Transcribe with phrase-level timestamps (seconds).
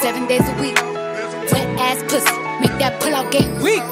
[0.00, 0.76] seven days a week.
[1.52, 3.82] Wet ass pussy, make that pull out game weak.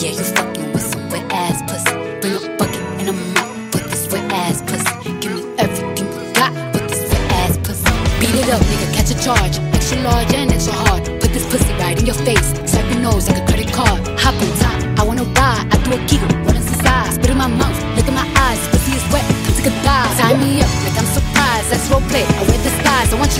[0.00, 1.94] Yeah, you fucking with some wet ass pussy.
[2.20, 5.18] Bring a bucket and a mop with this wet ass pussy.
[5.20, 7.90] Give me everything you got with this wet ass pussy.
[8.20, 9.58] Beat it up, nigga, catch a charge.
[9.74, 11.21] Extra large and extra hard.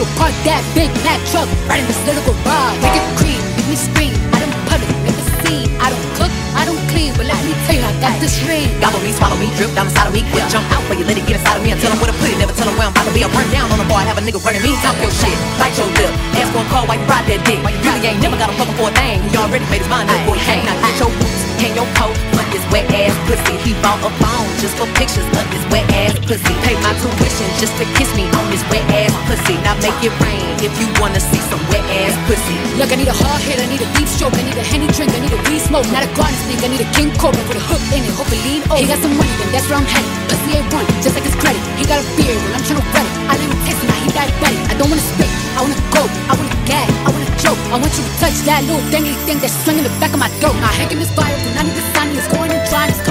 [0.02, 0.10] Disguise.
[0.10, 2.78] I want you to park that big Mack truck right in this little garage.
[2.82, 4.12] Make it cream, make me scream.
[4.34, 5.70] I don't public, never seen.
[5.78, 8.66] I don't cook, I don't clean, but let me tell you, I got this ring.
[8.82, 10.26] Gobble me, swallow me, drip down the side of me.
[10.34, 11.70] Quick jump out, but you let it get inside of me.
[11.70, 13.22] I tell him where to put it, never tell him where I'm about to be.
[13.22, 14.74] I run down on the bar, I have a nigga running me.
[14.82, 16.10] Talk your shit, bite your lip.
[16.34, 17.62] Ask for a call while you ride that dick.
[17.62, 19.22] You really ain't never got a fucking for a thing.
[19.30, 20.66] He already made his mind up he came.
[20.66, 23.54] Now get your boots, hang your coat, but this wet ass pussy.
[23.62, 26.54] He bought a phone just for pictures of this wet ass pussy.
[26.66, 29.54] Pay my tuition just to kiss me on this wet ass pussy.
[29.62, 32.54] Now make it rain if you wanna see some wet ass pussy.
[32.78, 34.86] Look, I need a hard hit, I need a deep stroke, I need a henny
[34.94, 37.42] drink, I need a weed smoke, not a garden snake, I need a king cobra
[37.50, 38.78] with a hook in it, hope it lean over.
[38.78, 40.06] He got some money, then that's where I'm headed.
[40.30, 41.58] Pussy ain't one, just like his credit.
[41.74, 43.14] He got a beard, well I'm tryna wet it.
[43.26, 44.08] I let him taste it, now he
[44.38, 44.58] ready.
[44.70, 47.58] I don't wanna spit, I wanna go, I wanna gag, I wanna choke.
[47.74, 50.30] I want you to touch that little dangly thing that's swinging the back of my
[50.38, 50.54] throat.
[50.62, 53.02] My hank this fire, when I need the sun, it's going and drying, it's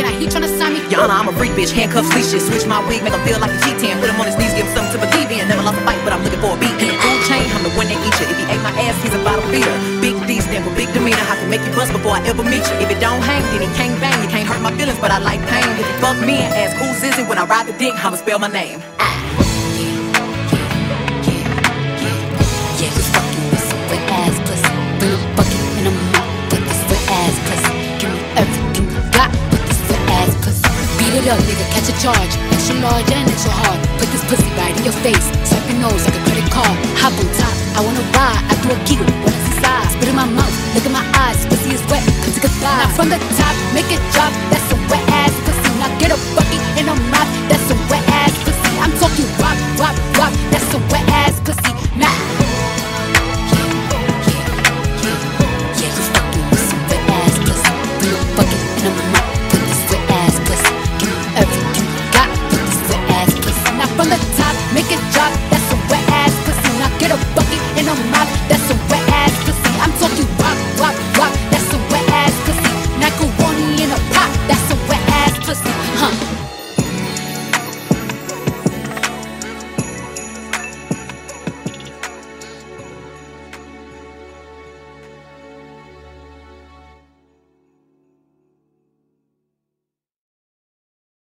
[0.00, 0.80] and I he tryna sign me.
[0.96, 2.48] Honor, I'm a freak bitch, handcuffs, leashes.
[2.48, 4.00] Switch my wig, make him feel like a G10.
[4.00, 5.44] Put him on his knees, give him something to believe in.
[5.48, 6.72] Never lost a fight, but I'm looking for a beat.
[6.80, 8.26] In food chain, I'm the one that eat you.
[8.28, 9.72] If he ate my ass, he's a bottom feeder.
[10.00, 11.24] Big D stand for big demeanor.
[11.28, 12.76] I can make you bust before I ever meet you.
[12.80, 14.16] If it don't hang, then he can't bang.
[14.24, 15.68] You can't hurt my feelings, but I like pain.
[15.76, 18.16] If you fuck me and ask who's is it when I ride the dick, I'ma
[18.16, 18.80] spell my name.
[18.80, 19.29] Yeah,
[32.00, 32.32] charge.
[32.56, 33.78] Extra large and extra hard.
[34.00, 35.28] Put this pussy right in your face.
[35.44, 36.76] Swipe your nose like a credit card.
[36.96, 38.40] Hop on top, I wanna ride.
[38.48, 39.92] I do a giggle, what is inside?
[39.92, 41.44] Spit in my mouth, look in my eyes.
[41.44, 42.88] Pussy is wet, come take a dive.
[42.88, 44.32] Now from the top, make it drop.
[44.48, 44.69] That's
[68.70, 68.99] Now